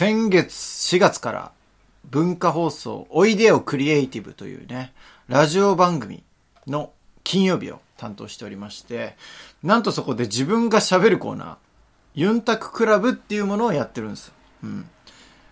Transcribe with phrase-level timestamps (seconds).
[0.00, 1.52] 先月4月から
[2.06, 4.94] 文化放送おいでよクリエイティブというね、
[5.28, 6.22] ラジオ番組
[6.66, 6.90] の
[7.22, 9.14] 金曜日を担当しておりまして、
[9.62, 11.56] なんとそこで自分が喋るコーナー、
[12.14, 14.32] ユンタククラブっていうものをやってるんです。
[14.64, 14.88] うん。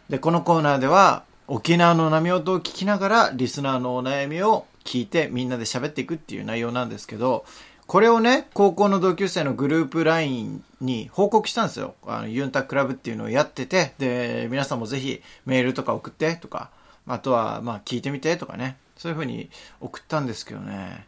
[0.09, 7.45] で、このコーナーでは、沖縄の波音を聞きながら、リスナーのお悩みを聞いて、みんなで喋っていくっていう内容なんですけど、
[7.89, 11.95] これをね、高校の同級生のグループ LINE に報告したんですよ。
[12.07, 16.70] あの、ユンタクラブっていうのをやってて、で、皆さんもぜひメールとか送ってとか、
[17.06, 19.48] あとは、まあ、聞いてみてとかね、そういう風に
[19.80, 21.06] 送ったんですけどね、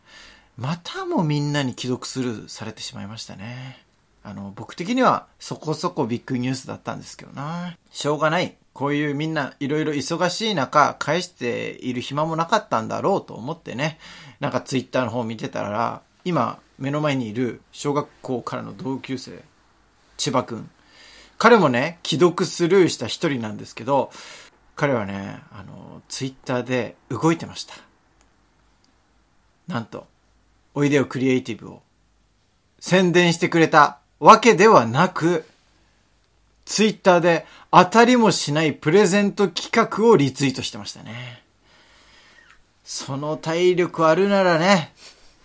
[0.57, 3.85] またもみんなに既読スルーされてしまいましたね。
[4.23, 7.77] あの、僕的にはそこそこビッグニュースだったんですけどな。
[7.91, 8.57] しょうがない。
[8.73, 13.99] こういうみんないろいろ忙しい中、返している暇もなかったんだろうと思ってね、
[14.41, 19.43] なんかツイッターの方見てたら、今目の前にいる小学校からの同級生、
[20.17, 20.71] 千葉くん。
[21.39, 24.13] 彼もね、既読スルーした一人なんですけど、
[24.77, 27.75] 彼はね、あの、ツイッターで動いてました。
[29.67, 30.07] なんと、
[30.73, 31.83] おいでよクリエイティブを
[32.79, 35.45] 宣伝してくれたわけではなく、
[36.65, 41.43] ツイッターで当たりもしないプレゼント企画をリツイートしてましたね。
[42.85, 44.93] その体力あるならね、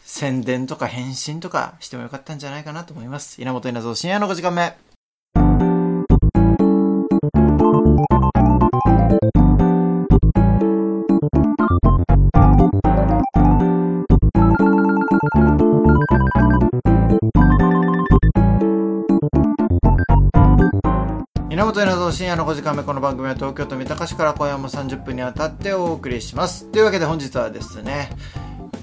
[0.07, 3.41] 宣伝とか返信とかしてもよかったんじゃないかなと思います。
[3.41, 4.77] 稲本稲造深夜の5時間目。
[21.49, 28.09] 稲本稲造深夜の5時間目この番組は東京都三鷹市から今夜も30分にわたってお送りしますというわけで本日はですね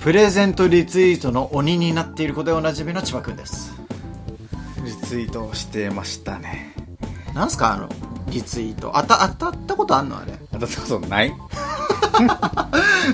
[0.02, 3.72] プレゼントリツイートの鬼になっていることでおなじみの千葉くんです。
[4.84, 6.74] リツイートしてましたね。
[7.34, 7.88] なんすかあの
[8.28, 8.96] リツイート。
[8.96, 10.18] あた当たったことあんの？
[10.18, 10.32] あれ。
[10.50, 11.32] 当たったことない。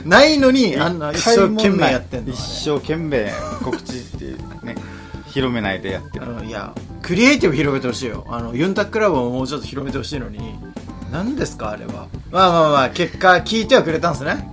[0.07, 2.33] ないのにあんな一生懸命やってんの？
[2.33, 3.31] 一生懸命
[3.63, 4.75] 告知ってね
[5.27, 6.47] 広めないでやってる。
[6.47, 8.25] いやクリエイティブ広めてほしいよ。
[8.31, 10.55] あのユンタクラブをもうちょっと広めてほしいのに。
[11.13, 12.09] 何ですかあれは。
[12.31, 14.49] まあまあまあ結果聞いてはくれたんですね。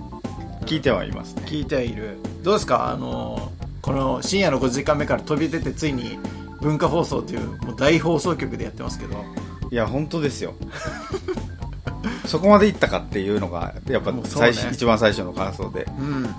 [0.66, 1.42] 聞いてはいますね。
[1.46, 2.90] 聞いてはいるどうですか？
[2.90, 3.50] あの
[3.82, 6.16] この深夜の5時間目から飛び出てついに
[6.60, 9.24] 文化放送というもう大放送局でやってますけど。
[9.72, 10.54] いや本当ですよ。
[12.24, 15.88] そこまでいったかっていうのがやっぱ最初、一番最初の感想で。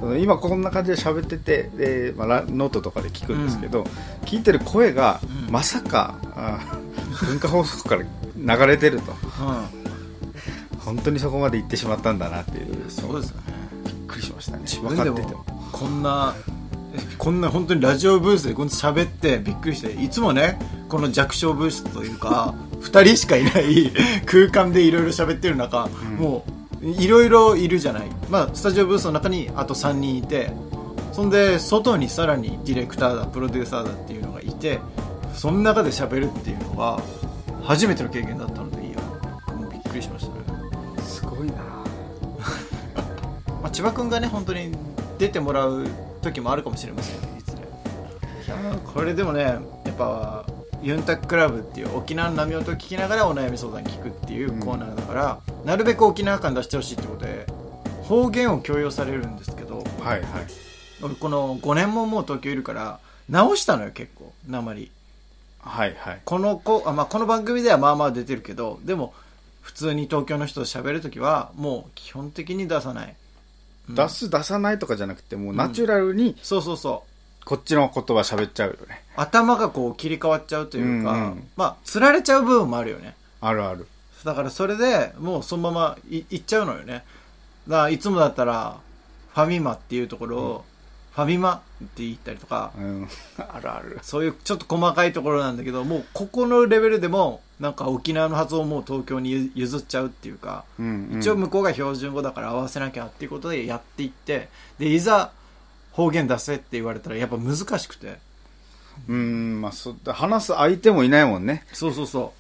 [0.02, 0.22] うん。
[0.22, 3.86] 今こんな感じで喋っててで、まあ、ラノートとかで聞くんですけど、
[4.26, 5.52] 聞いてる声が、うん。
[5.52, 6.60] まさかあ
[7.26, 8.04] 文化放送から
[8.58, 9.14] 流れてると。
[10.80, 12.84] 本当にそこまで行ってしまったんだなっていう。
[12.84, 13.44] うんそうですよね。
[13.86, 14.60] びっくりしましたね。
[14.64, 16.36] 自分かっててもこんな
[17.18, 23.92] こんな本当にラジオブースでこんな喋ってびっくりしていつもねこの弱小ブースというか 2人しかいない
[24.26, 25.90] 空間でいろいろ喋ってる中、
[26.20, 26.46] も
[26.82, 30.54] ういろいろいるじゃない、まあ、スタジオブースの中にあと3人いて
[31.12, 34.80] そんで外にさらにディレクターだプロデューサーだっていうのがいて
[35.34, 37.02] その中で喋るっていうのは
[37.64, 38.98] 初めての経験だったのでいや
[39.56, 40.42] もうびっくりしましたね。
[41.04, 41.54] すごいな。
[43.62, 44.72] まあ、千葉君がね本当に
[45.18, 45.86] 出てもらう
[46.22, 47.22] 時もあるかもしれません。
[47.22, 47.62] ねいつで。
[47.62, 49.60] いやーこれでもねや
[49.92, 50.46] っぱ
[50.82, 57.48] ユンタククラブっていう沖縄の波音を聞きながらお悩み相談聞くっていうコーナーだから、なるべく沖縄感出してほしいってことで
[58.04, 60.22] 方言を強要されるんですけどはいはい。
[61.02, 64.92] 俺この5年ももう東京いるから直したのよ結構鉛。
[65.60, 66.22] はいはい。
[66.24, 69.14] この子あ、まあ、この番組ではまあまあ出てるけどでも
[69.62, 73.27] 普通に東京の人と喋るときはもう基本的に出さない、うん
[73.90, 77.46] 出す出さないとかじゃなくてもうナチュラルにそうそうそう。
[77.46, 79.04] こっちの言葉喋っちゃうよね。
[79.16, 81.48] 頭がこう切り替わっちゃうというか、うんうん。
[81.56, 83.16] まあつられちゃう部分もあるよね。
[83.40, 83.88] あるある。
[84.26, 87.06] だからそれでもうそのままいいっちゃうのよね。
[87.68, 88.78] だからいつもだったら
[89.34, 93.08] ファミマっていうところを、ファミマって言ったりとかうん。
[93.38, 94.00] あるある。
[94.02, 101.20] そういうちょっと細かいところなんだけどもうここのレベルでもなんか沖縄の発音をもう東京にゆ譲っちゃうっていうか、うんうん。
[101.20, 104.50] 一応向こうが標準語だから合わせなきゃっていうことでやっていって
[104.80, 105.32] でいざ
[105.92, 108.20] 方言出せって言われたらやっぱ難しくて。
[109.08, 111.64] うんまあそ話す相手もいないもんね。
[111.74, 112.34] そうそうそ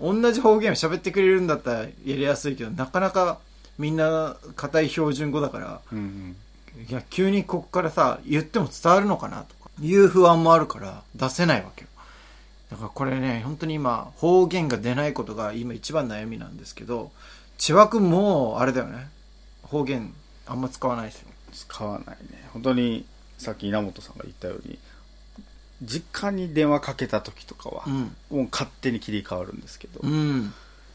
[0.00, 0.12] う。
[0.22, 3.38] 同じ方言を喋ってくれるんだったらやりやすいけどなかなか
[3.78, 6.36] みんな硬い標準語だからうんうん
[6.88, 9.70] いや急にここからさ言っても伝わるのかなとか。
[9.80, 11.88] いう不安もあるから出せないわけよ。
[12.70, 17.10] だからこれね本当に今方言が出ないことが今一番悩みなんですけど
[17.58, 19.08] 千葉君もあれだよね。
[19.62, 20.12] 方言
[20.46, 22.48] あんま使わないですよ使わないね。
[22.52, 23.06] 本当に
[23.38, 24.78] さっき稲本さんが言ったように
[25.82, 28.16] 実家に電話かけた時とかは、うん。
[28.30, 30.52] もう勝手に切り替わるんですけど、うん。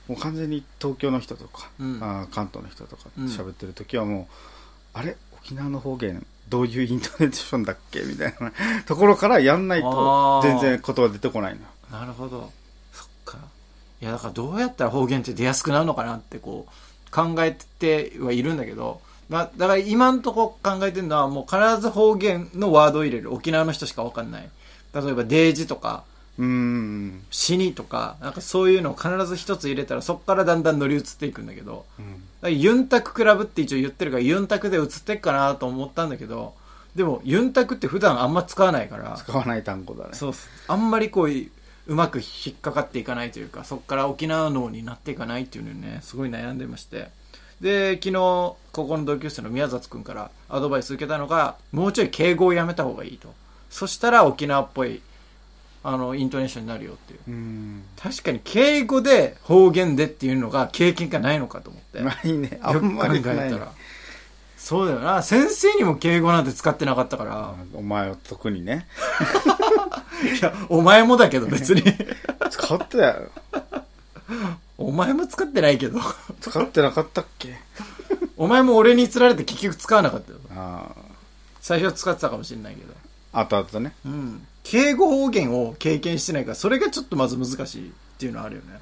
[0.07, 1.99] もう完全に東京の人とか、うん。
[2.01, 4.29] あー関東の人とか喋ってる時はも
[4.95, 5.17] う、あれ？
[5.47, 8.51] 沖縄の方言どういうイントネーションだっけみたいな
[8.85, 11.61] ところからやんないと全然言葉出てこないの。
[11.61, 12.51] よなるほど。
[12.91, 13.37] そっか。
[14.01, 18.99] いやだからどうやったら方言って出やすくなるのかなってこう考えてはいるんだけど
[19.29, 23.33] まあ、だから今んとこ考えてるのはもう必ず方言のワードを入れる。
[23.33, 24.49] 沖縄の人しか分かんない。
[24.93, 26.03] 例えば「デージ」とか
[26.37, 32.01] うーん「死に」とかなんかそういうのを必ず一つ入れたらそこからだんだん乗り移っていくんだけどう
[32.47, 32.53] ん。
[32.53, 36.53] ユンタククラブって一応言ってるからユンタクで移ってっかなと思ったんだけど
[36.95, 40.11] でもユンタクって普段あんま使わないから使わない単語だね。
[40.13, 40.33] そう
[40.67, 47.09] あんまりこううまく引っかかっていかないというかそこから沖縄脳になっていかないっていうのにねすごい悩んでまして。
[47.61, 53.33] で昨日高校の同級生の宮里君からアドバイス受けたのがもうちょい敬語をやめた方がいいと。
[53.69, 55.01] そしたら沖縄っぽい
[55.83, 57.19] あのイントネーションになるよっていう。
[57.31, 62.01] う確かに敬語で方言でっていうのが経験がないのかと思って。
[62.01, 62.59] ないね。
[62.61, 63.57] あよくんまり考えないね。
[63.57, 63.71] たら
[64.57, 65.23] そうだよな。
[65.23, 67.53] 先生にも敬語なんて使ってなかったから。
[67.73, 68.87] お前は特にね。
[70.39, 71.83] いやお前もだけど別に。
[72.49, 73.29] 使ってたよ。
[74.77, 75.99] お前も使ってないけど。
[76.41, 77.55] 使ってなかったっけ？
[78.35, 80.37] お前も俺に釣られて結局使わなかったよ。
[80.51, 80.89] あ
[81.61, 82.93] 最初は使ってたかもしれないけど。
[83.33, 83.95] あ後々ね。
[84.05, 88.79] うん敬語方言を経験してないからそれがちょっとまず難しいっていうのはあるよね。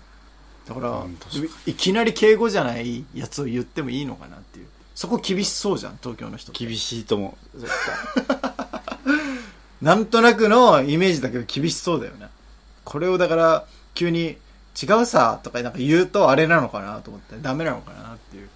[0.67, 4.65] だからうん確かいきなり敬語じゃないやつを言ってもいいのかなっていう。
[4.95, 6.65] そこ厳しそうじゃん東京の人って。
[6.65, 7.59] 厳しいと思う。
[7.59, 7.71] 絶
[9.81, 12.29] なんとなくのイメージだけど厳しそうだよね。
[12.83, 14.37] これをだから急に
[14.81, 18.49] 違うさとかなんか言うとあれなのかなと思ってダメなのかなっていう。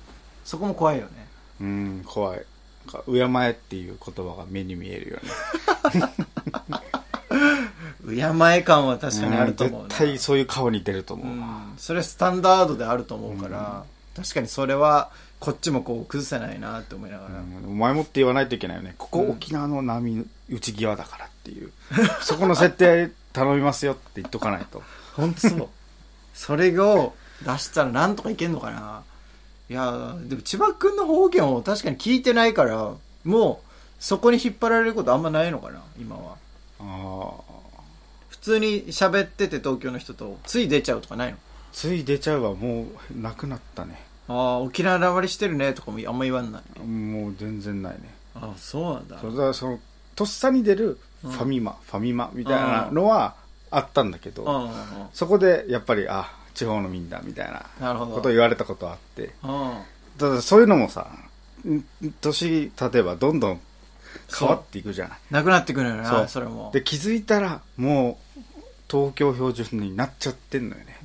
[0.46, 1.28] そこも怖いよね。
[1.60, 2.44] 対うん怖い。
[2.92, 6.10] なんか敬えっていう言葉が目に見えるよね
[8.09, 9.88] 敬え感は確かにあると思うな。
[9.89, 11.27] 絶対そういう顔に出ると思う。
[11.27, 11.77] わ、うん。
[11.77, 13.83] それはスタンダードであると思うから、
[14.15, 17.71] 確かにそれはこっちもこう崩せないなって思いながら、うん。
[17.71, 18.95] お前もって言わないといけないよね。
[18.97, 21.71] ここうん沖縄の波打ち際だからっていう、
[22.21, 24.81] そこの設定頼みますよって言っとかないと。
[25.15, 25.69] 本当そう。
[26.33, 27.13] それを
[27.45, 29.03] 出したらなんとかいけんのかな。
[29.69, 32.91] いやでも千葉君の方言を確かに聞いてないから
[33.23, 33.69] もう
[34.00, 36.38] そこに引っ張られることあんまないのかな今は。
[36.79, 36.83] あ
[37.47, 37.49] あ
[38.39, 41.38] 普通に喋ってて東京の人とつい出ちゃうとかないの？
[41.71, 44.01] つい出ちゃうわもうなくなったね。
[44.27, 48.13] ああ沖縄なまりしてるねとかもあんま言わんないもう全然ないね。
[48.36, 49.19] ああそうなんだ。
[49.19, 49.80] それからその
[50.15, 53.36] とっさに出るファミマ、ファミマみたいなのは
[53.71, 54.69] あったんだけど、
[55.13, 59.31] そこでやっぱりあ地方のみんなみたいなことを言われたことあって。
[59.44, 59.81] うん。
[60.18, 61.07] ただそういうのもさ
[61.65, 61.83] ん
[62.21, 63.62] 年例えばどんどん
[64.38, 65.19] 変わっていくじゃない。
[65.31, 66.71] なくなってくるよなそれも。
[66.73, 68.39] で気づいたらもう
[68.89, 71.00] 東京標準になっちゃってんのよね、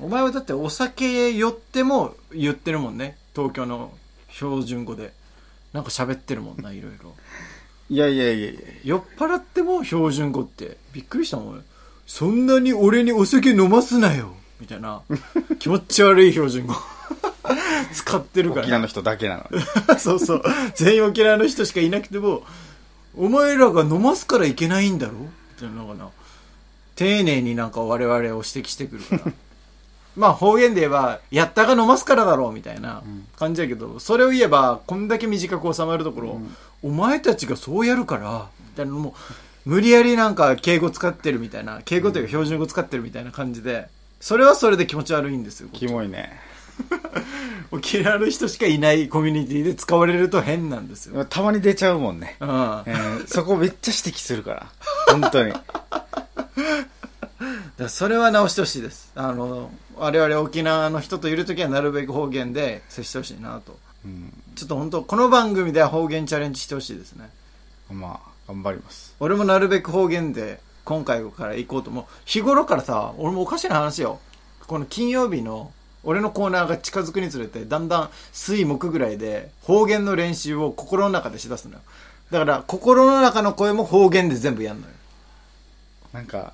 [0.00, 3.16] お前はだってお酒酔っても言ってるもんね。
[3.34, 3.92] 東京の
[4.30, 5.12] 標準語で。
[5.72, 7.14] なんか喋ってるもんな いろいろ。
[7.90, 8.60] いやいやいやいや。
[8.84, 10.76] 酔っ払っても標準語って。
[10.92, 11.64] びっくりしたもん。
[12.06, 14.34] そんなに俺にお酒飲ますなよ
[14.64, 15.02] みたいな。
[15.60, 16.74] 気持ち悪い標準語。
[17.92, 18.62] 使ってるから。
[18.62, 19.62] 沖縄の人だけなのに。
[20.00, 20.42] そうそう。
[20.74, 22.42] 全員沖縄の人しかいなくても
[23.16, 25.12] お前らが飲ますからいけないんだろ？
[25.14, 25.28] み
[25.60, 26.08] たいなのかな。
[26.96, 29.32] 丁寧になんか我々を指摘してくるから。
[30.16, 32.52] まあ方言で言えばやったが飲ますからだろう。
[32.52, 33.02] みたいな
[33.38, 36.40] 感じだけど、それを言えばこんだけ短く収まるところ、
[36.82, 38.46] お前たちがそうやるから。
[38.70, 39.14] みたいなのも
[39.66, 41.80] 無理やりなんか敬語使ってるみたいな。
[41.84, 43.88] 敬語というか標準語使ってるみたいな感じで
[44.24, 46.40] それはそれで気持ち悪いんですよキモいね
[47.70, 51.26] 沖縄の人しかいないコミュニティで使われると変なんですよ。
[51.26, 52.48] たまに出ちゃうもんね、うん。
[52.48, 54.66] えーそこめっちゃ指摘するから
[55.08, 55.52] 本当に
[57.76, 59.12] だそれは直してほしいです。
[59.14, 63.78] あの、我々沖縄の人といるときはなるべく方言で接してほしいなと。
[64.06, 67.28] うんちょっと本当この番組では方言チャレンジしてほしいですね。
[67.92, 72.04] まあ頑張ります俺もなるべく方言で今回から行こうと思う。
[72.24, 74.20] 日頃からさ、俺もおかしな話よ。
[74.66, 75.72] この金曜日の
[76.02, 81.80] 俺のコーナーが近づくにつれてだんだん水木ぐらいで方言の練習を心の中でしだすのよ。
[82.30, 84.92] だから心の中の声も方言で全部やんのよ。
[86.12, 86.52] なんか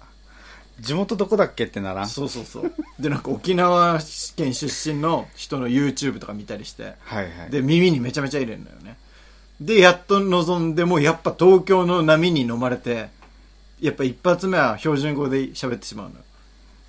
[0.79, 2.09] 地元どこだっけってならん？
[2.09, 2.73] そうそうそう。
[2.99, 3.99] で、なんか沖縄
[4.37, 8.97] 県出身の人の YouTube とか見たりして、はいはいで、耳にめちゃめちゃ入れるのよね。
[9.61, 13.11] で、やっと望んでも、やっぱ東京の波に飲まれて、
[13.81, 16.23] やっぱ一発目は標準語で喋ってしまうのよ。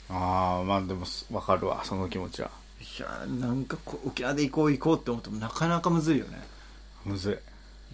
[0.09, 6.41] ああまあでもわかるわその気持ちはいやーなんかこう沖縄で行こう行こうって思ってもなかなかむずいよね。
[7.05, 7.33] むずい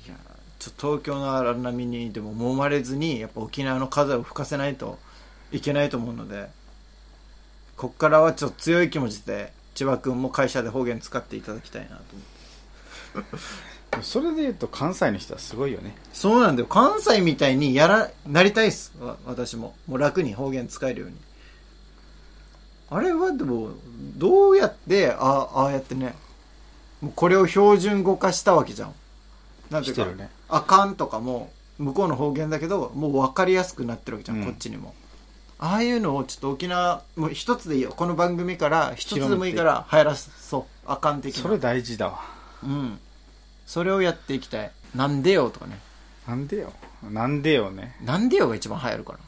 [0.07, 4.97] いやーちょっと東京の荒波にでも揉まれずに、やっぱ沖縄の風を吹かせないと
[5.51, 6.49] いけないと思うので、
[7.75, 12.03] こっからはちょっと強い気持ちで千葉君も会社で方言使っていただきたいなと
[13.13, 13.37] 思って
[14.01, 15.95] それで言うと関西の人はすごいよね。
[16.13, 16.67] そうなんだよ。
[16.67, 18.93] 関西みたいにやらなりたいっす。
[18.99, 19.75] わ私も。
[19.87, 21.15] もう楽に方言使えるように。
[22.89, 23.71] あれはでも
[24.17, 26.15] どうやってあああやってね
[27.01, 28.93] もうこれを標準語化したわけじゃん。
[29.69, 30.29] なんていうか、ね。
[30.47, 34.45] あかんとかも向こうの方言だけどもう分かりやすくなってるわけじゃん、うん。
[34.45, 34.93] こっちにも。
[35.59, 37.93] ああいうのをちょっと沖縄もう一つでいいよ。
[37.95, 40.63] この番組から一つでもいいから流行らそう。
[40.85, 41.41] あかん的な。
[41.41, 42.19] それ大事だわ。
[42.63, 42.99] うん
[43.67, 44.71] それをやっていきたい。
[44.95, 45.77] なんでよとかね。
[46.27, 46.73] なんでよ。
[47.11, 47.95] なんでよね。
[48.03, 49.19] なんでよが一番流行るから。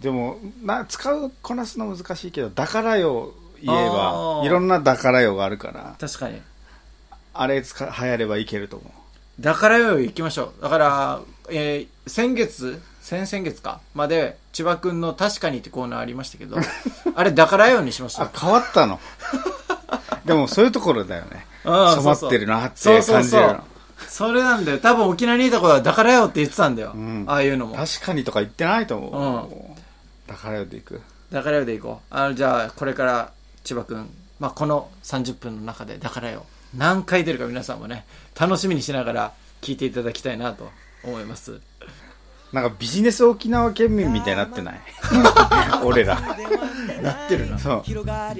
[0.00, 4.46] でもな使うこなすの難しいけどだからよ言えあばー。
[4.46, 6.40] いろんなだからよがあるから確かに。
[7.34, 9.42] あれ使流行ればいけると思う。
[9.42, 10.62] だからよ行きましょう。
[10.62, 16.56] だから、えー先月先々月かまで千葉くんの「確かに」ってコーナーありましたけど
[17.16, 18.26] あれだからよにしましょう。
[18.32, 19.00] あ変わったの。
[20.24, 23.64] でもそういうところだよね染まってるなってそうそう感じるの
[24.08, 24.78] それなんだよ。
[24.78, 27.24] 多分沖縄にいた頃はだからよって言ってたんだよ、ん。
[27.26, 27.76] ああいうのも。
[27.76, 29.76] 確かにとか言ってないと思
[30.26, 31.00] う、だからよでいく。
[31.32, 32.14] だからよでいこう。
[32.14, 33.32] あのじゃあこれから
[33.64, 36.44] 千葉くん、まあ、この30分の中でだからよ。
[36.74, 38.04] 何回出るか皆さんもね
[38.38, 39.32] 楽しみにしながら
[39.62, 40.70] 聞いていただきたいなと
[41.04, 41.60] 思います
[42.56, 44.80] なんかビジネス沖縄県民みたいになってない？
[45.84, 46.18] 俺ら。
[47.02, 47.82] なってるなそう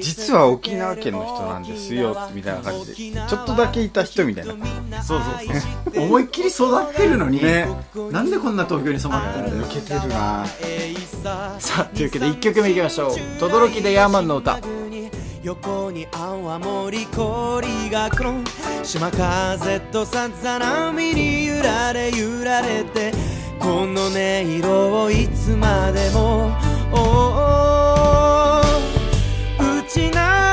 [0.01, 5.61] 実は沖縄県の人なんですよみたいな感じでちょっとだけいた人みたいなそうそう
[5.95, 7.67] そう思いっきり育ってるのに、ね
[8.11, 10.47] なんでこんな東京に染まってるんだよ抜けてるな
[11.59, 14.59] さあというわけで1曲目いきましょう「轟でヤーマンの歌」
[15.43, 18.45] 横に泡盛氷がコロン
[18.83, 23.13] 島風とさざ波に揺られ揺られて
[23.59, 26.53] この音色をいつまでも。
[26.93, 29.81] おー。
[29.81, 30.46] うちな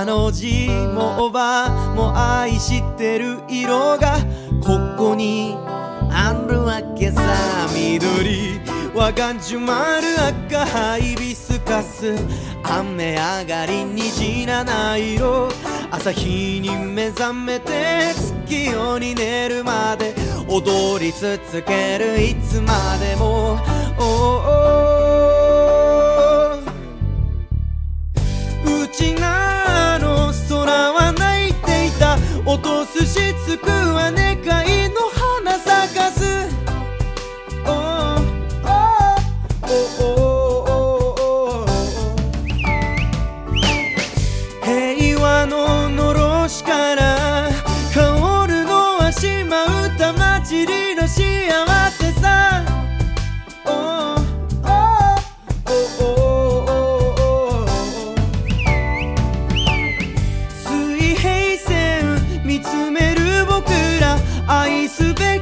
[0.00, 4.16] あの字もおばも愛してる色が
[4.62, 5.54] ここに
[6.10, 7.20] あるわけさ
[7.74, 8.60] 緑。
[8.94, 10.06] はがんじゅまる
[10.48, 12.14] 赤ハイビスカス。
[12.62, 15.50] 雨上がり虹七色。
[15.90, 18.14] 朝日に目覚めて
[18.48, 20.14] 月夜に寝るまで。
[20.48, 23.58] 踊り続けるいつまでも。
[23.98, 25.49] おー。
[32.00, 32.16] た
[32.46, 35.09] 落とすしつくは願いの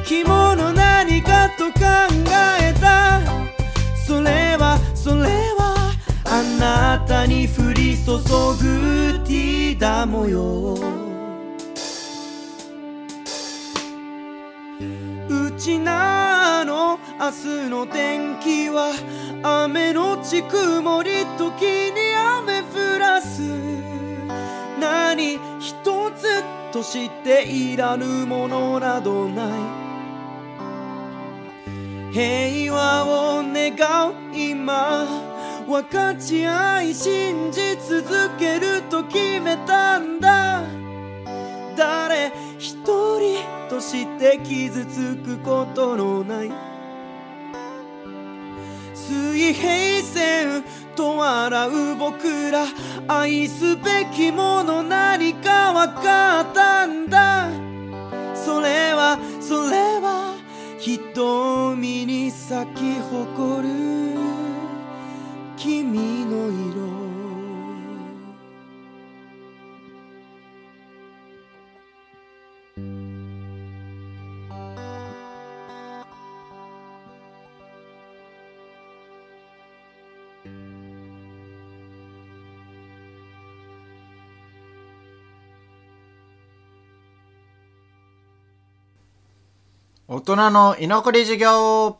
[0.05, 1.79] きもの何かと考
[2.59, 3.21] えた。
[4.05, 5.23] それはそれ
[5.57, 5.93] は
[6.25, 10.73] あなたに降り注ぐティーダ模様
[15.29, 18.93] うちなの明日の天気は
[19.43, 23.41] 雨のち曇り時に雨降らす。
[24.79, 29.88] 何一つとしていらぬものなどない。
[32.11, 33.75] 平和を願
[34.09, 35.05] う今。
[35.67, 40.63] 分かち合い信じ続けると決めたんだ。
[41.77, 42.31] 誰
[43.79, 46.51] そして傷つくことのない。
[48.93, 50.65] 水平線
[50.97, 52.65] と笑う僕ら。
[53.07, 57.49] 愛すべきもの何か分かったんだ。
[58.35, 59.98] それはそれは
[60.97, 64.17] 瞳に咲き誇る
[65.55, 66.98] 君の色。
[90.11, 91.99] 大人の居残り授業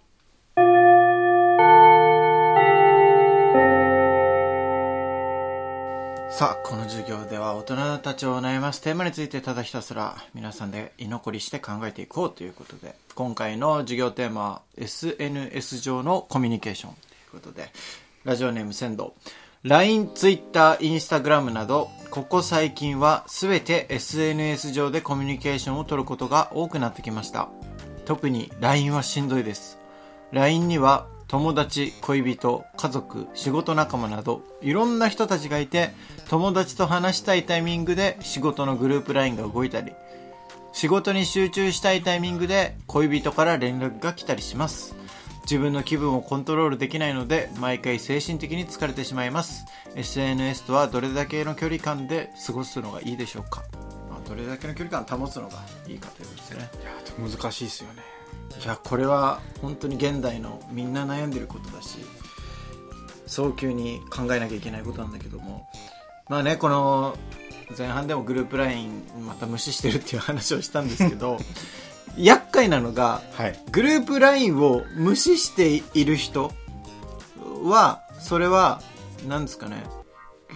[6.32, 17.70] さあ、この授業では大人たちを悩ますテーマについてただひたすら皆さんで居残りして考えていこうということで、今回の授業テーマは SNS 上のコミュニケーションということで、
[18.24, 19.14] ラジオネーム仙道。
[19.62, 27.50] LINE、Twitter、Instagram など、ここ最近は全て SNS 上でコミュニケーションを取ることが多くなってきました。
[28.10, 29.78] 特に LINE はしんどいです。
[30.32, 35.92] LINE には友達、恋人、家族、仕事仲間などいろんな人たちがいて
[36.28, 39.94] 友達と話したいタイミングで仕事のグループ LINE が動いたり
[40.74, 44.96] 仕事に集中したいタイミングで恋人から連絡が来たりします。
[45.44, 49.66] 自分の気分をコントロールできないので毎回精神的に疲れてしまいます。
[49.96, 53.64] SNS とはどれだけの距離感で過ごすのがいいでしょうか、
[54.30, 55.58] どれだけの距離感を保つのが
[55.88, 56.70] いいかということですね。
[56.82, 58.04] いや難しいですよね
[58.64, 61.98] いやこれは本当に現代のみんな悩んでることだし
[63.26, 65.68] 早急に考えなきゃいけないことなんだけども
[66.30, 67.18] まあねこの
[67.78, 71.38] 前半でもグループ LINE また無視してるっていう話をしたんですけど
[72.18, 76.52] 厄介なのがはいグループ LINE を無視している人
[77.64, 78.82] はそれは
[79.28, 79.84] 何ですかね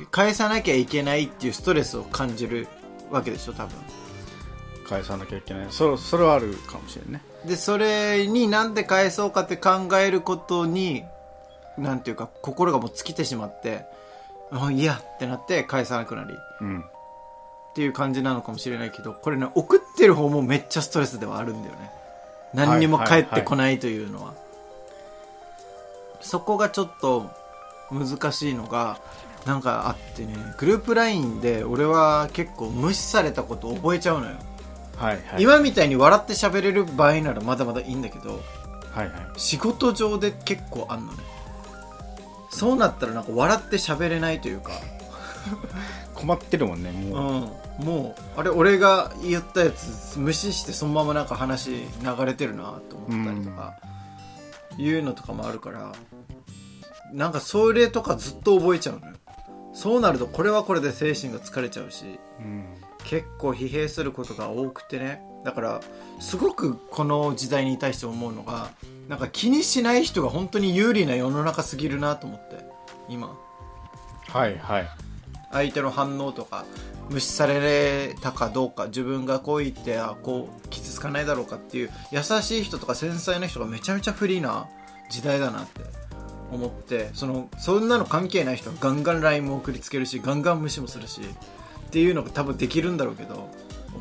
[0.10, 2.68] 返さなきゃいけないっていうストレスを感じる
[3.14, 3.78] わけでしょ多分。
[4.88, 5.68] 返さなきゃいけない。
[5.70, 7.22] そそれはあるかもしれんね。
[7.46, 11.04] でそれになんで返そうかって考えることに
[11.78, 13.86] なんていうか心がもう尽きてしまって
[14.52, 16.34] あいいやってなって返さなくなり。
[16.34, 16.86] っうん。
[17.76, 21.92] ていう感じなのかもしれないけどこれね送ってる方もめっちゃストレスではあるんだよね。
[22.54, 24.34] 何にも返ってこないというのは,、
[26.22, 27.32] そこがちょっと
[27.92, 29.00] 難しいのが
[29.46, 34.38] なんかあってねグループ LINE で俺は結構無視されたこと覚えちゃうのよ、
[34.96, 35.44] はいはい。
[35.44, 38.42] 今みたいに笑って喋れる場合ならまだまだいいんだけど
[38.92, 39.12] はいはい。
[39.38, 41.20] 仕事上で結構あんのね。
[42.52, 44.72] そうなったらなんか笑って喋れないというか。
[46.14, 46.94] 困ってるもんねう。
[46.94, 47.14] ん。
[47.14, 53.74] もう、もうあれ俺が言ったやつ無視してそのままなんか話流れてるなと思ったりとか、
[54.78, 55.92] いうのとかもあるから
[57.12, 59.14] なんかそれとかずっと覚えちゃうのよ
[59.74, 62.66] そうなるとこれはこれで精神が疲れちゃうしうん。
[63.06, 65.22] 結構疲弊することが多くてね。
[65.44, 65.82] だから
[66.20, 68.70] すごくこの時代に対して思うのが
[69.10, 72.64] なんか気にしない人が本当に有利な世の中すぎるなと思って
[73.10, 73.38] 今。
[74.30, 74.90] はいはい。
[75.52, 76.66] 相手の反応とか
[77.10, 84.68] 無視されたかどうか自分がこう言ってあこう傷つかないだろうかっていう優しい人とか繊細な人がめちゃめちゃフリーな
[85.10, 85.82] 時代だなって
[86.56, 93.50] 思ってそのそんなの関係ない人はガンガン LINE も送りつけるしガンガン無視もするしっていうのが多分できるんだろうけど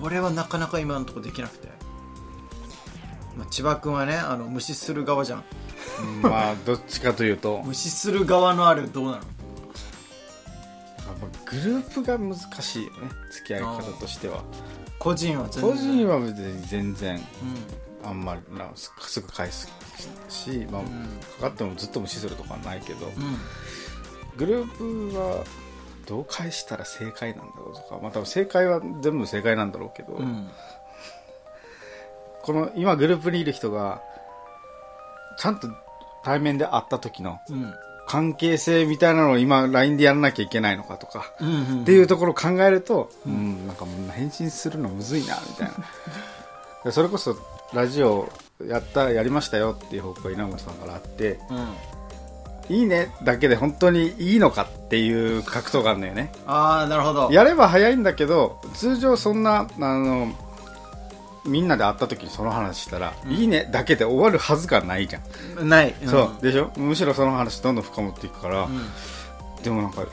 [0.02, 1.68] 俺はなかなか今のところできなくて、
[3.36, 5.44] まあ、千葉君はねあの無視する側じゃん。
[6.00, 7.62] うんまあ どっちかというと。
[7.64, 9.14] 無視する側のあるどうなの？
[9.16, 9.24] やっ
[11.44, 14.42] ぱグループが難しいよね付き合い方としては。
[14.98, 15.70] 個人は全然。
[15.70, 17.16] 個人は別に全然。
[17.16, 17.22] うん
[18.04, 19.68] あんまりなすすぐ返す
[20.28, 20.86] し、まあうん。
[21.40, 23.12] かかってもずっと無視するとかはないけどうん。
[24.36, 25.44] グループは
[26.06, 30.48] どう返したら正解なんだろうとかまあ多分正解は全部正解なんだろうけど、うん。
[32.42, 34.02] この今グループにいる人が
[35.38, 35.68] ちゃんと
[36.24, 37.74] 対面で会った時のうん。
[38.06, 45.74] 関係性みたいなのを今 LINE でやらなきゃいけないのかとか、うんうんっていうところを考えると、うん、なんかもう返信するのむずいなみたいな。
[46.84, 47.36] でそれこそ
[47.74, 48.30] ラジオ
[48.66, 52.76] やったやりましたよっていう報告が稲本さんからあってうん。
[52.76, 56.32] いいねだけで本当にいいのかっていう格闘があるんだよね。
[56.46, 57.28] ああなるほど。
[57.32, 60.32] やれば早いんだけど通常そんなあの
[61.44, 65.20] みんなで会った時にその話したら、いいねだけで終わるはずがないじゃ
[65.60, 66.42] ん、ない、そう。
[66.42, 66.70] でしょ？
[66.76, 68.80] むしろその話どんどん深まっていくから、うん。
[69.64, 70.04] でもなんか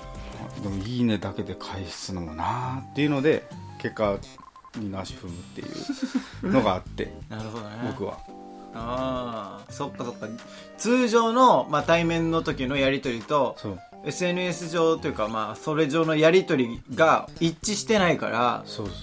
[0.63, 3.47] でもいいねだけで返すのもなーっていうので
[3.79, 4.17] 結果
[4.75, 5.65] に足踏むってい
[6.43, 7.75] うのがあって なるほどね。
[7.87, 8.17] 僕は。
[8.73, 10.27] ああそっかそっか。
[10.77, 13.79] 通常の、まあ、対面の時のやり取りとそう。
[14.05, 18.95] SNS 上というかまあそれ上のやり取りが一致してないからそうそう。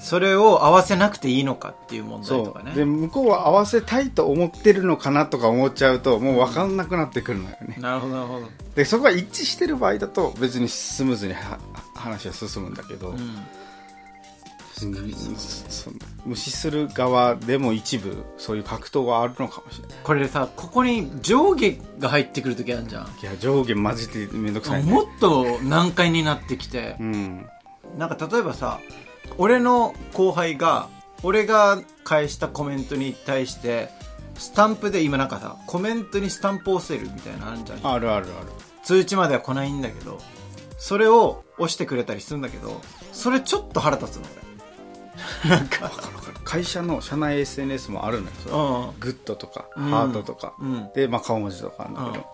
[0.00, 2.72] それを合わせなくていいのかっていう問題とかね。
[2.72, 7.76] で向こうは合わせたいと思ってるのかなとか思っちゃうともう分かんなくなってくるのよね。
[7.78, 8.46] なるほどなるほど。
[8.74, 11.58] でそこが一致してる場合だと別にスムーズには
[11.94, 13.36] 話は進むんだけど、うん
[16.26, 19.98] 無視する側でも一部そういう格闘があるのかもしれない。
[20.02, 23.04] これさここに上下が入ってくる時あるじゃん。
[23.04, 24.84] いや上下マジでめんどくさい。
[24.84, 26.96] ねもっと難解になってきて。
[27.00, 27.46] うん。
[27.98, 28.80] なんか例えばさ
[29.38, 30.88] 俺の後輩が
[31.22, 33.88] 俺が返したコメントに対して
[34.34, 37.86] スタンプで今なんかさコメントにスタンプ押せるみたいなのあるじゃん。
[37.86, 38.46] あるあるある。
[38.82, 40.18] 通知までは来ないんだけど
[40.78, 42.80] それを押してくれたりするんだけど
[43.12, 44.22] それちょっと腹立つの。
[44.22, 44.49] 俺
[45.48, 49.84] なんかわかるわかる会社の社内 SNS もあるのよグッドとか、うん。
[49.90, 50.90] ハートとか、うん。
[50.94, 52.24] で、まあ、顔文字とかあるんだけど、うん。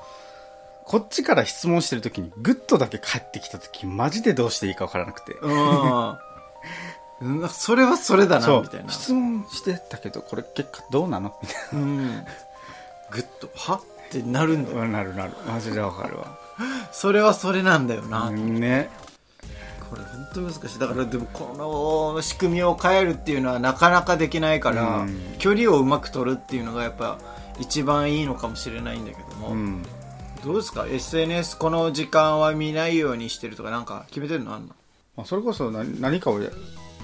[0.85, 5.35] こっちから質問してる時にグッドだけ返ってきた時マジでどうしていいか分からなくて、
[7.51, 8.93] それはそれだなみたいな。
[8.93, 11.37] 質問してたけどこれ結果どうなの？
[11.43, 12.25] みたいうん。
[13.11, 13.75] グッとは？
[13.77, 14.79] ってなるんだよ。
[14.85, 15.33] ななるなる。
[15.49, 16.39] マジで分かるわ。
[16.93, 18.89] それはそれなんだよな、ね
[19.91, 20.79] これ本当難しい。
[20.79, 25.35] だからでもこの仕組みを変えるっていうのはなかなかできないから、うん。
[25.39, 27.19] 距離をうまく取るっていうのがやっぱ
[27.59, 29.83] 一番いいのかもしれないんだけども、うん。
[30.45, 34.75] どうですか？SNS この時間は見ないようにしてるとかなんか決めてるのあんの？
[35.17, 36.51] まあ、それこそ何何かをや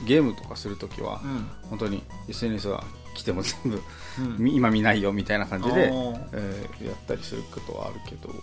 [0.04, 1.46] ゲームとかするときは、うん。
[1.70, 2.84] 本当に SNS は
[3.14, 3.82] 来ても全部、
[4.20, 4.36] うん。
[4.38, 5.90] み今見ないよみたいな感じで
[6.32, 8.42] えーやったりすることはあるけどうんうん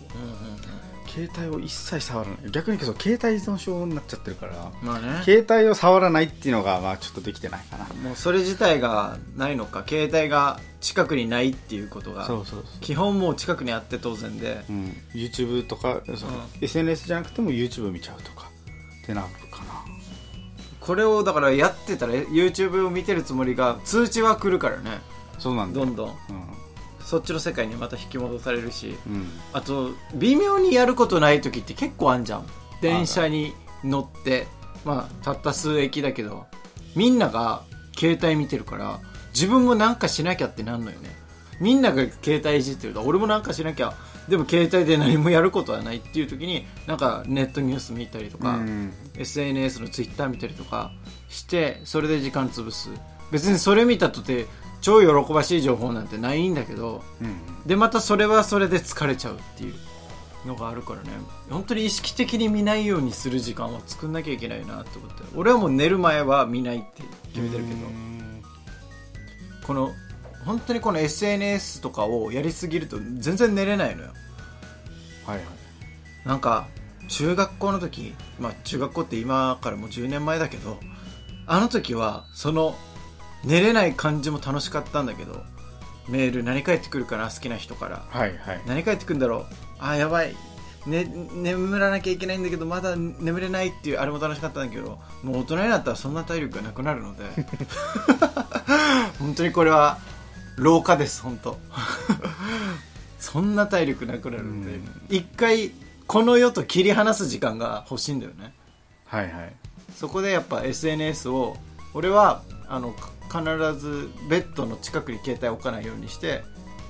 [1.09, 2.51] 携帯を一切触らない。
[2.51, 5.23] 逆にそう携帯依存症になっちゃってるからうんまあね。
[5.23, 7.85] 携帯を触らないっていうのがまあちょっとできてないかな。
[8.03, 12.29] もうそれ自体がないのか携帯が近くにないっていうことが
[12.79, 14.63] 基本もう近くにあって当然で。
[14.67, 16.29] そう、うん、YouTube とか、そう
[16.61, 18.49] SNS じゃなくても YouTube 見ちゃうとか
[19.03, 19.23] ってな
[20.79, 25.01] これをだからやってたら YouTube を見てるつもりが通知は来るからね。
[25.37, 25.79] そうなんだ。
[25.79, 26.15] よどんどん。
[27.01, 32.45] そっちの世界にまた引き戻されるしうん、うん、あと微妙にやることない時って結構あんじゃん。
[32.81, 34.47] 電車に乗って
[34.85, 36.45] まあたった数駅だけど
[36.95, 37.63] みんなが
[37.97, 38.99] 携帯見てるから
[39.33, 41.09] 自分もなんかしなきゃってなんのよね。
[41.59, 43.93] みんなが携帯いじってると俺もなんかしなきゃ
[44.29, 48.93] でも携帯で何もやることはないっていう時になんかネットニュース見たりとか、うん。
[49.17, 50.91] SNS のツイッター見たりとか
[51.27, 52.89] してそれで時間潰す。
[53.31, 54.45] 別にそれ見たとて
[54.81, 57.67] 超喜ばしい情報なんてないんだけどうん。
[57.67, 59.73] でまたそれはそれで疲れちゃうっていう
[60.47, 61.09] のがあるからね。
[61.49, 65.23] 本当に意識的に見ないようにする時間は作んなきゃいけないなって思って。
[65.35, 67.79] 俺はもう寝る前は見ないって決めてるけど。
[69.65, 69.93] この
[70.45, 74.09] 本当にこの SNS とかをやりすぎると全然寝れないのよ。
[75.25, 75.45] はいはい。
[76.25, 76.67] なんか
[77.07, 80.77] 中学校の時まあ中学校って今からもう10年前だけど
[81.45, 82.75] あの時はその
[83.43, 85.43] 寝れない感じも楽しかったんだけど
[86.07, 88.05] メール何返ってくるかな好きな人から。
[88.09, 88.61] はいはい。
[88.65, 89.45] 何返ってくるんだろう。
[89.79, 90.35] あーやばい、
[90.87, 97.23] ね、眠らなきゃいけないんだけどまだ眠れないっていうあれも楽しかったんだけどもう大人になったらそんな体力がなくなるので。
[99.19, 99.99] 本当にこれは
[100.59, 101.57] 老化です本当。
[103.19, 104.77] そんな体力なくなるのでう。
[104.77, 104.87] ん。
[105.09, 105.71] 一回
[106.07, 108.53] この世と切り離す時間が欲しいんだよね。
[109.05, 109.53] はいはい。
[109.95, 111.57] そこでやっぱ SNS を
[111.93, 116.43] 俺はあのか必ずベッドの近くに携帯を置かないようにして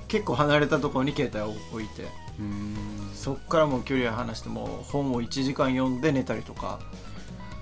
[0.08, 2.06] 結構離れたところに携帯を置いて
[3.14, 6.78] そっからもう距離を離してもう本を1時間読んで寝たりとか。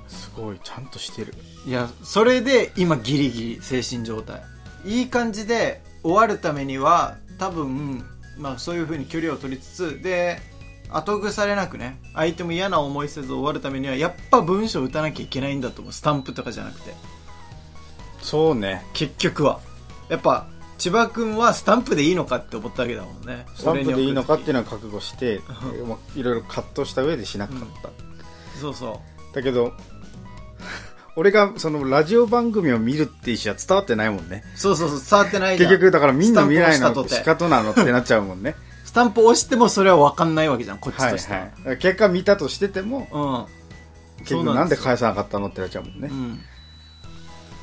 [0.09, 1.35] すごいちゃんとしてる。
[1.67, 4.43] いやそれで今ギリギリ精神状態。
[4.85, 8.05] いい感じで終わるためには多分、
[8.37, 10.41] まあ、そういう風に距離を取りつつで
[10.91, 15.93] 後腐れなくね相手も嫌な思いせず終わるためにはやっぱ文章を打たなきゃいけないんだと思う。
[15.93, 16.95] スタンプとかじゃなくて。
[18.23, 18.85] そうね。
[18.95, 19.61] 結局は。
[20.09, 20.47] やっぱ
[20.79, 23.47] 千葉君はスタンプでいいのかって思ったわけだもんね。
[23.55, 25.41] スタンプでいいのかっていうののは覚悟して
[26.15, 27.91] いろいろ葛藤した上でしなかった、
[28.61, 29.01] そうそ
[29.33, 29.35] う。
[29.35, 29.73] だけど
[31.19, 34.45] 俺がそのラジオ番組を見るって意思は伝わってないもんね。
[34.55, 35.71] そうそうそう伝わってないじゃん。
[35.71, 38.55] 結局だからみんな見ないの仕方なのってなっちゃうもんね。
[38.87, 41.33] スタンプ押してもそれは分かんないわけじゃんこっちはいとして。
[41.33, 41.79] は、はい。
[41.79, 43.49] 結果見たとしてても
[44.21, 44.23] うん。
[44.25, 46.09] 結局なんで返さなかったのってなっちゃうもんね。
[46.09, 46.41] うん、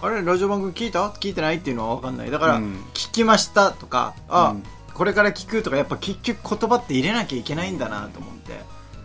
[0.02, 1.08] あれラジオ番組聞いた？
[1.12, 2.32] 聞いてないっていうのは分かんない。
[2.32, 2.84] だから、うん。
[2.94, 4.63] 聞きましたとかあ、うん。
[4.94, 8.60] これから聞くとかやっぱ結局言葉って入れなきゃいけないんだなと思って。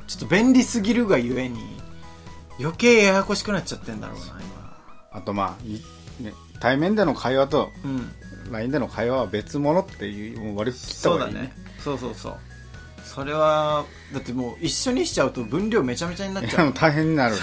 [0.08, 1.79] ちょっと便利すぎるがゆえに
[2.60, 4.76] 余計ややこしくなっちゃってんだろうな今。
[5.12, 5.80] あとまあい
[6.22, 8.12] ね対面での会話とうん。
[8.50, 11.46] LINE での会話は別物っていうもう割り切ったそうだね方がいい。
[11.46, 11.52] ね。
[11.78, 12.36] そうそうそう。
[13.04, 16.70] それはだってもう一緒にしちゃうと分量めちゃめちゃになっちゃう。
[16.70, 17.40] う大変になるね。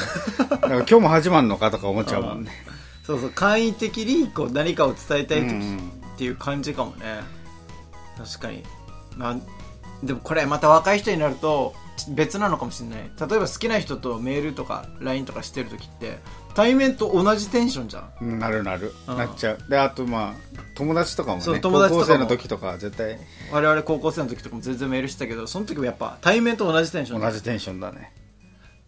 [0.49, 2.51] だから今日も始まるのかとか思っちゃうもんね。
[3.05, 3.29] そうそう。
[3.31, 7.21] 簡易的にこう何かを伝えたい時うんっていう感じかもね。
[8.17, 8.63] 確かに。
[9.15, 9.37] まあ
[10.03, 11.73] でもこれまた若い人になると
[12.09, 12.99] 別なのかもしれない。
[12.99, 16.19] 例えば好きな人とメールとか LINE とかしてる時って
[16.53, 18.11] 対面と同じテンションじゃん。
[18.21, 18.93] うんなるなる。
[19.07, 19.17] うん。
[19.17, 19.59] なっちゃう。
[19.69, 22.05] であとまあ友達とかもそうね友達とかも。
[22.05, 23.19] 高校生の時とかは絶対。
[23.51, 28.11] 我々高校生の時とかも全然メールしてたけどその時もやっぱ対面と同じテンション同じテンションだね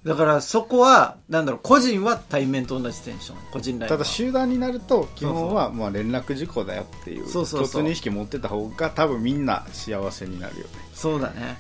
[0.04, 3.98] だからそこはなんだろう個人は対面と同じテンション個人 LINE は。
[3.98, 7.82] ただ集団になると基本はまあ連絡事項だよっていうそうそうそう。
[7.82, 10.70] 共通認識持ってた方が多分みんな幸せになるよね。
[10.94, 11.58] そうだね。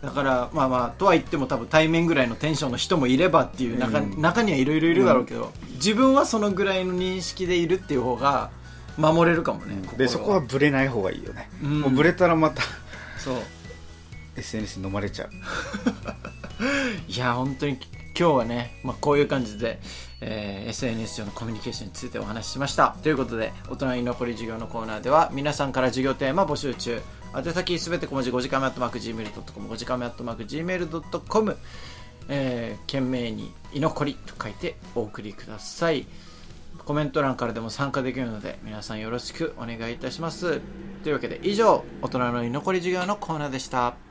[0.00, 4.20] だからまあまあとは言っても多分対面ぐらいのテンションの人もいればっていう中,、うん。
[4.20, 8.50] 中にはいろいろいるだろうけど、自分はそのぐらいの認識でいるっていう方が
[8.96, 11.80] 守れるかもね、心でそこはブレない方がいいよね、うん。
[11.80, 12.62] もうブレたらまた
[13.18, 13.36] そう。
[14.36, 15.30] SNS に飲まれちゃう
[17.08, 17.78] いや本当に
[18.18, 19.78] 今日はね、まあ、こういう感じで、
[20.20, 22.96] えー SNS 上のコミュニケーションについてお話ししました。
[23.02, 27.00] ということで大人に残り授業のコーナーでは皆さんから授業テーマ募集中。
[27.36, 31.56] 宛先すべて小文字5時間目アットマーク Gmail.com 5時間目アットマーク Gmail.com
[32.28, 36.06] えー、懸命に居残りと書いてお送りください。
[36.84, 40.60] コメント欄からでも参加できるので皆さんよろしくお願いいたします。
[41.02, 44.05] というわけで以上大人の居残り授業のコーナーでした。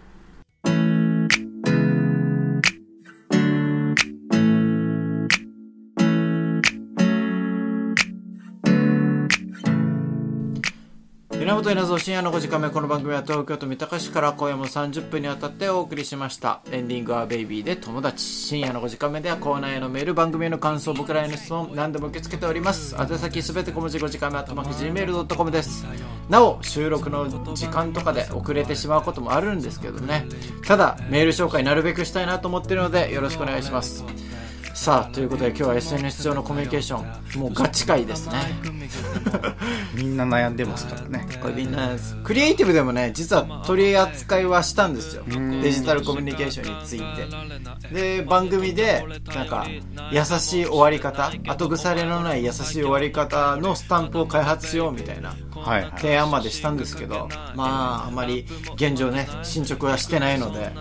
[11.46, 16.62] 源稲造深夜の5時間目この番組は東京都三鷹市から今夜も30分にわたってお送りしました。
[16.72, 18.26] エンディングはベイビーで友達。
[18.26, 22.96] 深夜の5時間目ではコーナーへのメール番組への感想僕らへの質問何でも受け付けております。
[23.00, 25.86] 宛先すべて小文字5時間目あとまく Gmail.com です。
[26.30, 30.26] なお収録の時間とかで遅れてしまうこともあるんですけどね。
[30.66, 34.04] ただメール紹介なるべくしたいなと思ってるのでよろしくお願いします。
[34.86, 37.02] さあということで今日は SNS 上のコミュニケーショ
[37.40, 38.36] ンもうガチ回ですね。
[39.96, 41.28] みんな悩んでますからね。
[41.42, 41.90] これみんな
[42.24, 45.24] クリエイティブでもね実は取り扱いはしたんですよ。
[45.28, 48.16] デジタルコミュニケーションについて。
[48.20, 49.66] で番組でなんか
[50.12, 55.92] 優しい終わり方後腐れのない優しい終わり方のスタンプを開発しようみたいなはいはい。
[55.98, 58.46] 提案までしたんですけどまああまり
[58.76, 60.72] 現状ね進捗はしてないので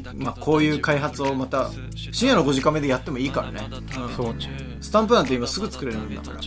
[0.00, 1.70] で、まあ、こういう開発をまた
[2.12, 4.14] 深夜の5時間目でやってもいいからね、うん。
[4.16, 4.34] そう。
[4.80, 6.40] スタンプなんて今すぐ作れるんだから。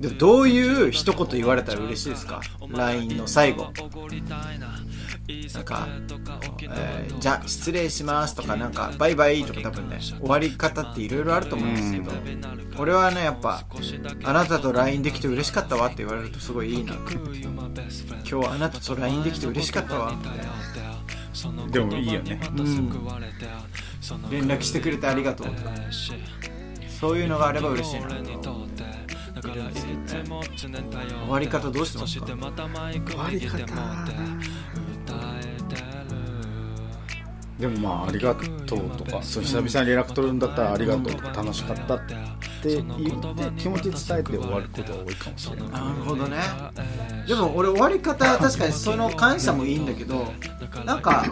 [0.00, 3.72] でどういう一言言われたら嬉しいですか？LINE の最後。
[5.54, 5.88] なんか、
[6.62, 12.10] えーじゃあ失礼しますとかなんかバイバイとか多分ね終わり方っていろいろあると思うんですけど、
[12.78, 13.64] 俺はねやっぱ
[14.24, 17.10] あなたと LINE できて嬉しかったわって言われるとすごいいいな今
[18.24, 20.14] 日はあなたと LINE できて嬉しかったわ
[21.70, 22.40] でもいいよね。
[22.56, 22.90] うん。
[24.30, 25.46] 連絡してくれてありがとう。
[25.48, 25.70] とか
[26.88, 28.08] そういうのがあれば嬉しいな。
[28.08, 30.44] といるんですけどね
[31.24, 32.26] 終わり方どうしてますか？
[32.26, 32.36] 終
[33.16, 33.66] わり方。
[37.58, 42.14] でもまあありがとうとかそう久々に連絡取るんだったらありがとうとか楽しかったって
[42.68, 45.68] 言って気持ち伝えて終わることが多いかもしれない。
[45.70, 46.36] なるほどね。
[47.26, 50.32] でも俺終わり方は確かにその感謝もいいんだけど
[50.84, 51.24] なんか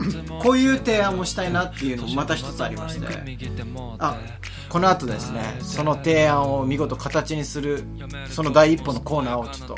[0.43, 3.07] こういう提案もしたいなっていうのもまた一つありまして。
[3.99, 4.17] あ
[4.69, 5.57] この後ですね。
[5.61, 7.85] その提案を見事形にする
[8.31, 9.77] その第一歩のコーナーをちょっと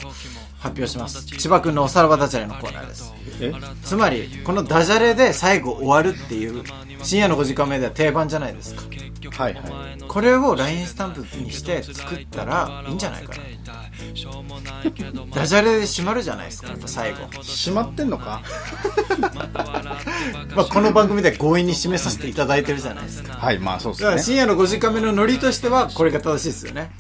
[0.61, 1.25] 発表します。
[1.25, 3.13] 千葉君のおさらばダジャレのコーナーです。
[3.41, 3.53] え？
[3.83, 6.63] つまりこのダジャレで最後終わるっていう
[7.03, 8.83] 深夜の5時間目では定番じゃないですか。
[9.43, 9.65] はいはい。
[10.07, 13.41] これを LINE スタンプにして作ったらいいんじゃないかな。
[15.35, 18.43] ダジャレで締まるじゃないですかやっぱ最後、閉まってんのか？
[20.55, 23.33] まあ、この番組で強引に締めさせていただいてるじゃないですか。
[23.35, 26.91] はいまあそうだからですね深夜の5時間目のノリとしてはこれが正しいですよね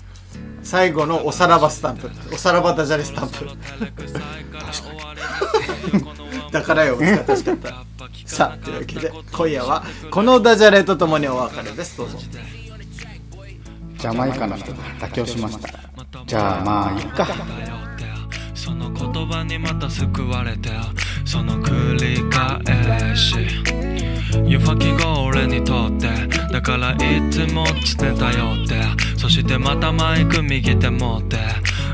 [0.71, 2.09] 最後のおさらばスタンプ。
[2.33, 3.45] おさらばダジャレスタンプ。
[6.53, 7.85] だからよ使ってほしかった。
[8.25, 11.99] さあというわけで今夜はこのダジャレとともにお別れです。
[11.99, 12.19] どうぞ。
[13.99, 15.71] ジャマイカの人と妥協しました。
[16.25, 17.27] じゃあまあいいか
[18.61, 20.69] その言葉にまた救われて
[21.25, 23.35] その繰り返し。
[24.47, 26.09] 湯吐きが俺にとって
[26.53, 26.99] だからい
[27.31, 27.65] つも
[27.99, 29.19] 常頼って。
[29.19, 31.39] そしてまたマイク右手持って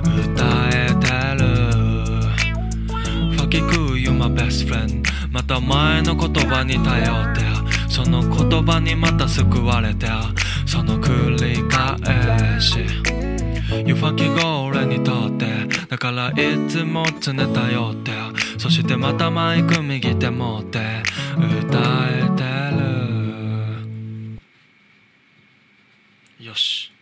[0.03, 1.07] 歌えて
[1.41, 1.47] る。
[3.37, 7.43] Fuck you, you my best friend また前の言葉に頼って
[7.89, 10.09] その言葉にまた救われて
[10.67, 13.26] その繰り返し。
[13.85, 15.47] 湯ファキが俺にとって
[15.89, 16.35] だからい
[16.69, 18.13] つも常頼って。
[18.59, 21.03] そしてまたマイク右手持って
[21.37, 22.43] 歌えて
[26.41, 26.47] る。
[26.47, 26.96] よし。